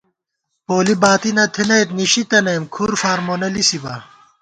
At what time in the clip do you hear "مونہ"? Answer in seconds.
3.25-3.49